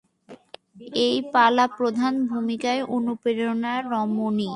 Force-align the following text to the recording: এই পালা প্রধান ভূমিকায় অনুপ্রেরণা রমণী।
এই 1.01 1.15
পালা 1.33 1.65
প্রধান 1.77 2.13
ভূমিকায় 2.31 2.81
অনুপ্রেরণা 2.95 3.73
রমণী। 3.91 4.49